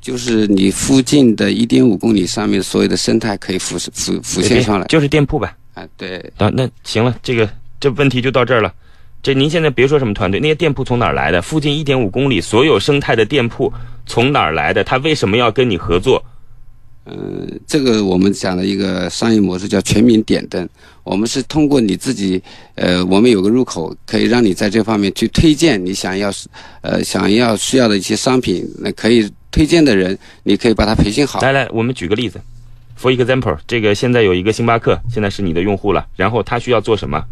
[0.00, 4.86] 就是你附近的一点五公里上面所有的生态可以浮浮浮现上来。
[4.86, 5.54] 就是店铺呗。
[5.74, 8.72] 啊，对，啊，那行了，这个这问题就到这儿了。
[9.22, 11.42] 这您现在别说什么团队，那些店铺从哪儿来的？
[11.42, 13.72] 附近一点五公里所有生态的店铺
[14.06, 14.82] 从哪儿来的？
[14.82, 16.24] 他为什么要跟你合作？
[17.06, 20.68] 嗯这个我们讲的一个商业模式叫全民点灯。
[21.02, 22.40] 我们是通过你自己，
[22.76, 26.30] 呃，我们有个入口，可以让你在这方面去推荐你想要，
[26.82, 31.40] 呃，想要需要的一些商品，那可以推荐的人，你可以把他培训好。
[31.40, 32.40] 来来，我们举个例子
[33.00, 37.24] ，for example，这个现在有一个星巴克，现在是你的用户了，然后他需要做什么？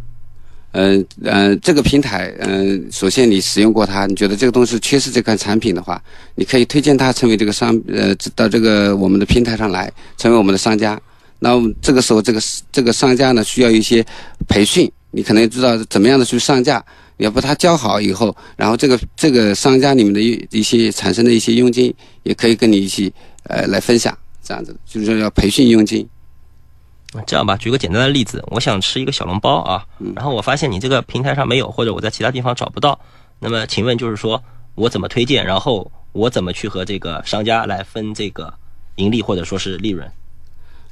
[0.73, 6.01] 嗯嗯、呃，这个平台，嗯、首先你使用过它，你觉得这个东西缺失这款产品的话，
[6.35, 11.01] 你可以推荐它成为这个商，呃，到这个我们的平台上来，成为我们的商家。
[11.39, 11.51] 那
[11.81, 14.05] 这个时候，这个这个商家呢，需要一些
[14.47, 16.85] 培训，你可能知道怎么样的去上架，
[17.17, 23.11] 你要把它教好以后，然后这个这个商家里面的一一些产生的一些佣金，也可以跟你一起
[23.45, 24.17] 呃来分享，
[24.49, 26.09] 这样子就是说要培训佣金。
[27.27, 29.85] 这样吧，举个简单的例子，我想吃一个小笼包啊，
[30.15, 32.99] 然后我发现你这个平台上没有，或者我在其他地方找不到，
[33.41, 34.43] 那么请问就是说
[34.75, 38.53] 我怎么推荐，然后我怎么去和这个商家来分这个
[38.97, 40.11] 盈利或者说是利润？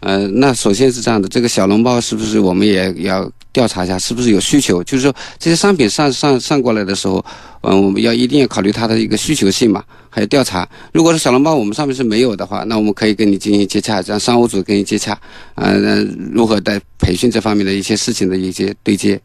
[0.06, 4.80] 呃，那首先是这样的，这个小笼包是不是我们也要调查一下，是不是有需求？
[4.84, 7.24] 就是说这些商品上上上过来的时候，
[7.62, 10.68] 嗯、我们要一定要考虑它的一个需求性嘛，还有调查。
[10.92, 15.12] 如果是小笼包我们上面是没有的话，那我们可以跟你进行接洽，让商务组跟你接洽，
[15.56, 19.20] 啊、呃，如何在培训这方面的一些事情的一些对接。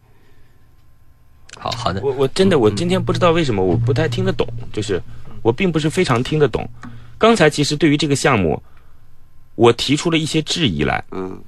[1.60, 5.00] 好好的，我我真的我今天不知道为什么我不太听得懂，就是
[5.44, 6.68] 我并不是非常听得懂。
[7.20, 8.60] 刚才其实对于这个项目，
[9.62, 11.40] 我提出了一些质疑来，嗯。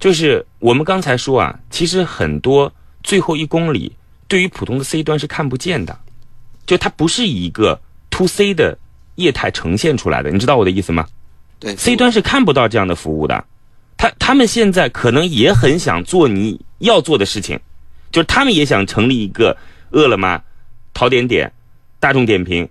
[0.00, 2.72] 就是我们刚才说啊，其实很多
[3.04, 3.92] 最后一公里
[4.26, 5.96] 对于普通的 C 端是看不见的，
[6.66, 8.76] 就它不是以一个 to C 的
[9.14, 11.06] 业态呈现出来的，你知道我的意思吗？
[11.60, 13.44] 对？C 端是看不到这样的服务的，
[13.96, 17.60] 他他们现在可能也很想做你要做的事情，
[18.10, 19.56] 就是他们也想成立一个
[19.92, 20.42] 饿了么、
[20.92, 21.52] 淘点点、
[22.00, 22.68] 大众点评，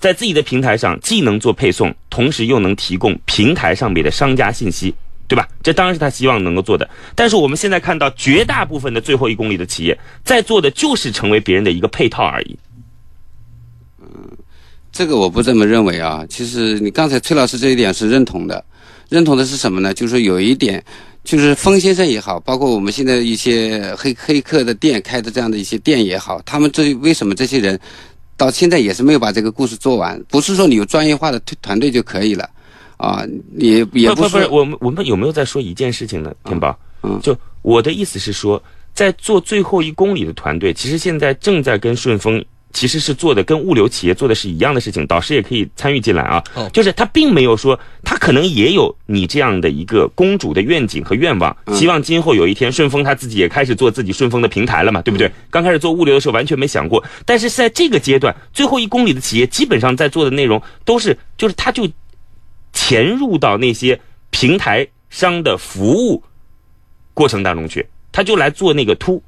[0.00, 4.94] 在自己的平台上既能做配送，同时又能提供平台上面的商家信息，
[5.28, 5.46] 对吧？
[5.62, 6.88] 这当然是他希望能够做的。
[7.14, 12.58] 但是我们现在看到，绝大部分的最后一公里的企业在做的就是成为别人的一个配套而已。
[14.00, 14.08] 嗯
[14.90, 16.24] 这个我不这么认为啊。
[16.28, 18.64] 其实你刚才崔老师这一点是认同的，
[19.08, 19.94] 认同的是什么呢？
[19.94, 20.82] 就是有一点，
[21.22, 27.78] 就是封先生也好，包括我们现在一些黑黑客的店开的这样的一些店也好，他们这为什么这些人
[28.40, 30.18] 到现在也是没有把这个故事做完？
[30.28, 32.48] 不是说你有专业化的团团队就可以了
[32.96, 33.22] 啊，
[33.58, 36.32] 也也不不是不是，我们我们有没有在说一件事情呢？
[36.44, 38.62] 天宝，嗯就我的意思是说，
[38.94, 42.42] 在做最后一公里的团队，其实现在正在跟顺丰。
[42.72, 46.42] 其实是做的跟物流企业做的是一样的事情，导师也可以参与进来啊。
[46.54, 55.30] 哦就是他并没有说，他可能也有你这样的一个公主的愿景和愿望，希望今后有一天顺丰他自己也开始做自己顺丰的平台了嘛，对不对？
[55.50, 61.88] 刚开始做物流的时候完全没想过，但是在这个阶段，最后一公里的企业基本上在做的内容都是，就是他就
[62.72, 66.22] 潜入到那些平台商的服务
[67.14, 69.20] 过程当中去，他就来做那个突。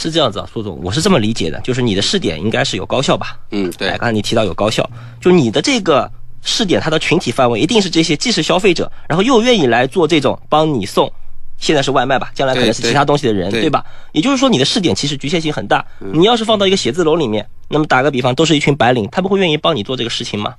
[0.00, 3.38] 是这样子啊，苏总，我是这么理解的，就是你的试点应该是有高校吧？
[3.50, 4.88] 嗯对哎，刚才你提到有高校，
[5.20, 6.10] 就你的这个
[6.42, 11.12] 试点，它的群体范围一定是这些既是消费者，然后又愿意来做这种帮你送，
[11.58, 13.84] 现在是外卖吧，将来可能是其他东西的人，对对吧？
[14.12, 15.84] 也就是说，你的试点其实局限性很大。
[15.98, 20.54] 你要是放到一个写字楼里面，那么打个比方，都是一群白领，他们会愿意帮你做这个事情吗？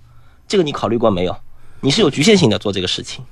[0.48, 1.36] 这个你考虑过没有？
[1.80, 3.26] 你是有局限性的做这个事情。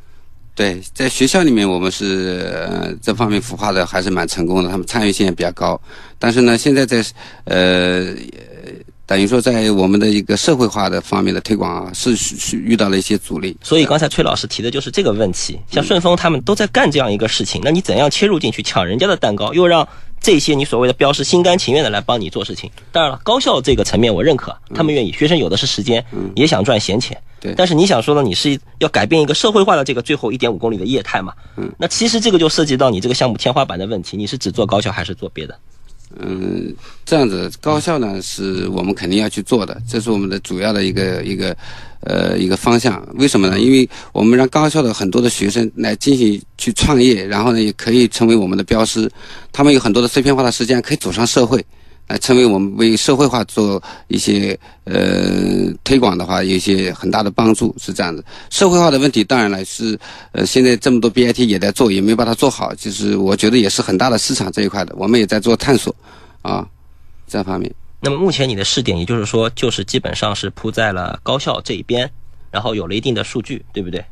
[0.60, 5.80] 对，在学校里面，我们是呃这方面孵化的还是蛮成功的，他们参与性也比较高。
[6.20, 7.02] 但是呢，现在在
[7.46, 8.08] 呃，
[9.06, 13.56] 等于说在我们的一个社会化的方面的推广啊，是是遇到了一些阻力。
[13.64, 19.88] 所以刚才崔老师提的就是这个问题，像顺丰他们都在干这样一个事情，那你怎样切入进去抢人家的蛋糕，又让
[20.22, 22.70] 这些你所谓的标识心甘情愿的来帮你做事情。
[22.92, 26.04] 当然了，高校这个层面我认可，他们愿意，学生有的是时间，
[26.36, 27.20] 也想赚闲钱。
[27.40, 28.22] 对但是你想说呢？
[28.22, 31.34] 你是要改变一个社会化的这个最后一点五公里的业态嘛？
[31.56, 31.72] 嗯。
[31.78, 35.58] 那其实这个就涉及到你这个项目天花板的问题，你是只做高校还是做别的？
[36.22, 36.74] 嗯，
[37.06, 41.56] 这样子高校呢是我们肯定要去做的，这是我们的主要的一个一个
[42.02, 43.06] 呃一个方向。
[43.16, 43.60] 为什么呢？
[43.60, 49.10] 因为我们让高校的很多的学生来进行去创业，然后呢也可以成为我们的标师，
[49.52, 51.66] 他们有很多的碎片化的时间可以走上社会。
[52.10, 58.26] 来成为我们为社会化做一些呃推广的话，有一些很大的帮助，是这样子。
[58.50, 59.96] 社会化的问题，当然了是
[60.32, 65.96] 呃现在这么多 BIT 也在做，也没有把它做好，就是我觉得也是很大的市场这一块的，我们也在做探索
[66.42, 66.68] 啊
[67.28, 67.74] 这方面。
[68.02, 72.10] 那么目前你的试点，也就是说，就是基本上是铺在了高校这一边，
[72.50, 74.04] 然后有了一定的数据，对不对？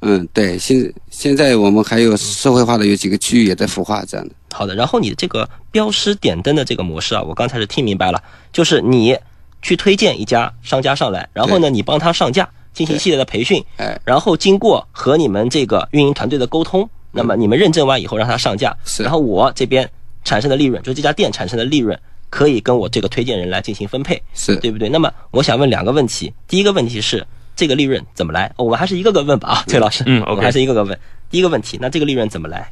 [0.00, 4.34] 嗯，对，现现在我们还有社会化的有几个区域也在孵化这样的。
[4.52, 8.22] 好的，然后你的这个标识点灯的这个模式啊，我刚才是听明白了，
[8.52, 9.16] 就是你
[9.62, 19.88] 去推荐一家商家上来，然后呢，你帮他上架，进行一系列的培训，哎，然后经过和你们这个运营团队的沟通，那么你们认证完以后让他上架，是然后我这边
[20.26, 21.98] 产生的利润，就是这家店产生的利润，
[22.28, 24.90] 可以跟我这个推荐人来进行分配，是对不对？
[24.90, 28.52] 那么我想问两个问题，第一个问题是这个利润怎么来？
[28.56, 30.98] 哦我们还是一个个问吧啊，崔老师，嗯我们还是一个个问。
[31.30, 32.70] 第一个问题，那这个利润怎么来？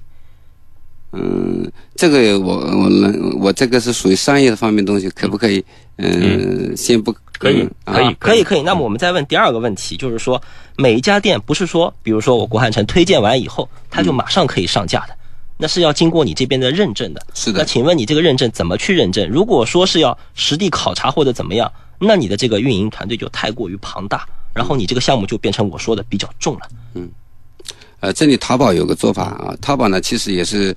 [1.17, 5.65] 嗯，这个我我能我这个是属于商业方面东西，可不可以？
[5.97, 8.63] 嗯，先不可以嗯可以啊可以可以。
[8.63, 10.43] 那么我们再问第二个问题，就是说
[10.77, 15.15] 每一家店不是说，比如说我国汉城推荐完以后，它就马上可以上架的，
[15.57, 17.25] 那是要经过你这边的认证的。
[17.35, 19.29] 是的那请问你这个认证怎么去认证？
[19.29, 26.69] 如果说是要实地考察或者怎么样，那你的这个运营团队就太过于庞大，然后你这个项目就变成我说的比较重了。
[26.95, 27.09] 嗯
[28.01, 30.77] 呃，这里淘宝有个做法啊，淘宝呢其实也是，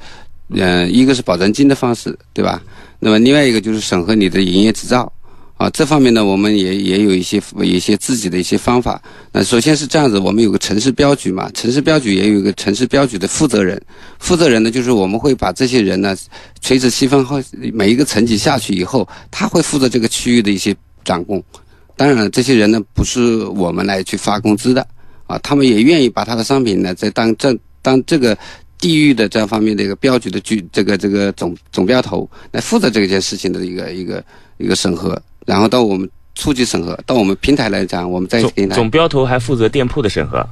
[0.55, 2.61] 呃，一个是保证金的方式，对吧？
[2.99, 5.11] 那么另外一个就是审核你的营业执照，
[5.57, 9.01] 啊，这方面呢我们也也有一些一些自己的一些方法。
[9.31, 13.81] 那首先是这样子，我们有个城市标局嘛，城市标局也有一个城市标局的负责人，
[14.19, 16.15] 负责人呢就是我们会把这些人呢
[16.61, 17.41] 垂直细分后，
[17.73, 21.43] 每一个层级下去以后，他会负责这个区域的一些掌控。
[21.95, 24.87] 当然了，这些人呢不是我们来去发工资的。
[25.25, 28.37] 啊，他们也愿意把他的商品呢，在当这当这个
[28.79, 34.23] 地域的这方面的一个标局的局，这个这个总总标头来负责这件事情的一个一个
[34.57, 40.47] 一个审核，然后到我们初级审核，到我们平台来讲，我们再平台总总标头还负责店铺的审核。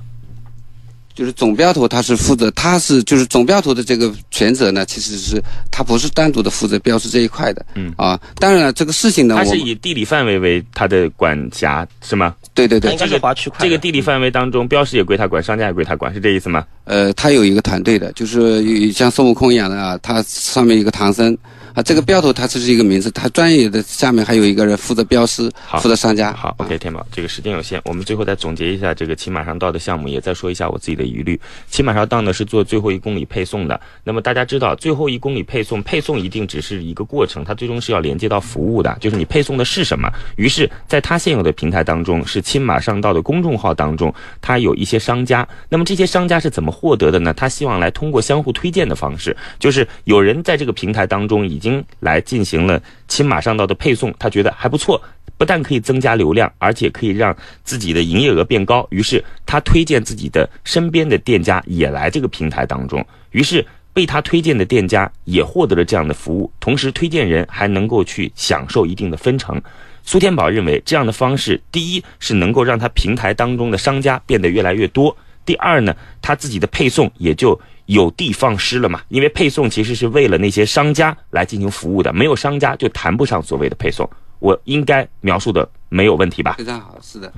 [1.13, 5.41] 就是总标头，他是负责，他是就是总标头的这个权责呢，其实是
[5.71, 12.35] 他不是单独的负责标识这一块的，嗯啊，当然了，这个事情呢，它是以地理范围为他的管辖，是吗？
[12.53, 13.59] 对对对这个，划区块。
[13.61, 16.65] 这个地理范围当中，标识也归他管，商家也归他管，是这意思吗？
[16.83, 21.37] 呃，他有一个团队的，就是有像孙悟空一样的啊，他上面有一个唐僧
[21.75, 26.31] 啊，这个标头它只是一个名字，它专业的下面还有一个人负责标识好，负责商家。
[26.31, 31.37] 好，OK，天宝，这个时间有限，我们最后再总结一下这个骑马上道的项目，也再说一下我自己的疑虑。
[31.69, 40.09] 骑马上道呢是做最后一公里配送的，那么大家知道，最后一公里配送，配送一定只是一个过程，它最终是要连接到服务的，就是你配送的是什么。
[40.37, 47.33] 于是，在它现有的平台当中，是亲马上道的公众号当中，它有一些商家，那么这些商家是怎么获得的呢？
[47.33, 55.01] 他希望来通过相互推荐的方式，就是有人在这个平台当中已经经来进行了骑马上道的配送，他觉得还不错。
[55.37, 58.87] 不但可以增加流量，而且可以让自己的营业额变高。
[58.89, 69.61] 于是他推荐自己的身边的店家也来这个平台当中，于是被他推荐的店家也获得了这样的服务，同时推荐人还能够去享受一定的分成。
[70.03, 79.01] 苏天宝认为这样的方式，第一是能够让他平台当中的商家变得越来越多，第二呢，他自己的配送也就有的放矢了嘛。
[79.09, 84.09] 因为配送其实是为了那些商家来进行服务的，没有商家就谈不上所谓的配送。
[84.39, 86.55] 我应该描述的没有问题吧？
[86.57, 87.31] 非常好，是的。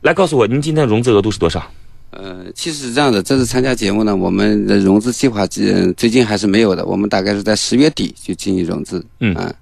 [0.00, 1.70] 来告诉我，您今天的融资额度是多少？
[2.10, 9.04] 呃，其实是这样的，这次参加节目呢，我们的融资计划呃最近还是没有的，我们大概是在十月底就进行融资。
[9.20, 9.52] 嗯啊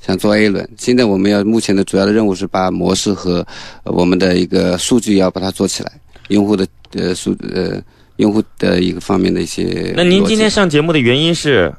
[0.00, 3.36] 想做 A 轮，现在我们要目前的主要的任务是把模式和、
[3.84, 5.90] 呃我们的一个数据要把它做起来，
[6.28, 7.80] 用户的呃数呃
[8.16, 9.92] 用户的一个方面的一些。
[9.96, 11.72] 那您今天上节目的原因是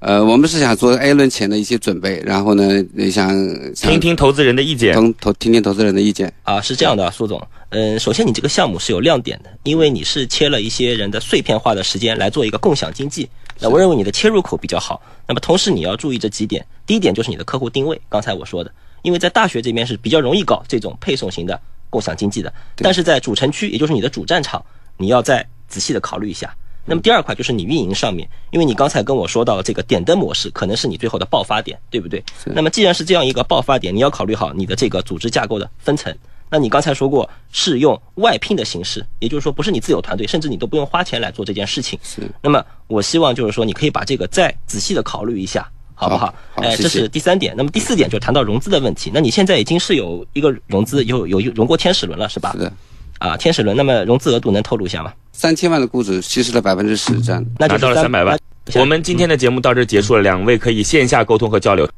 [0.00, 3.28] 呃，我们是想做 A 轮前的一些准备，然后呢，也想
[3.72, 4.94] 想听听投资人的意见。
[4.94, 6.32] 听投听听投资人的意见。
[6.42, 13.28] 啊，是这样的，苏总，嗯，首先你这个项目是有亮点的，因为你是切了一些人的碎片化的时间来做一个共享经济，
[13.60, 15.00] 那我认为你的切入口比较好。
[15.28, 24.60] 那么同时你要注意这几点，第一点就是你的客户定位，刚才我说的，因为在大学这边是比较容易搞这种配送型的共享经济的，但是在主城区，也就是你的主战场，
[25.02, 26.54] 你要再仔细的考虑一下。
[26.84, 32.22] 那么第二块就是你运营上面，因为你刚才跟我说到这个点灯模式可能是你最后的爆发点，对不对？
[32.46, 36.12] 那么既然是这样一个爆发点，你要考虑好你的这个组织架构的分层。
[36.50, 41.98] 那你刚才说过是用外聘的形式，也就是说不是你自有团队，甚至你都不用花钱来做这件事情。
[42.02, 42.28] 是。
[42.42, 46.34] 那么我希望就是说你可以把这个再仔细的考虑一下，好不好？
[46.52, 47.54] 好，哎，这是第三点。
[47.56, 49.10] 那么第四点就谈到融资的问题。
[49.14, 52.52] 那你现在已经是有一个融资，有有融过天使轮了，是吧？
[52.52, 52.72] 是的。
[53.22, 55.12] 啊，天使轮，那么融资额度能透露一下吗？
[55.32, 58.36] 三千万的估值稀释了百分之十，这样那拿到了三百万。
[58.74, 61.88] 我们今天的节目到这结束了，两位可以线下沟通和交流。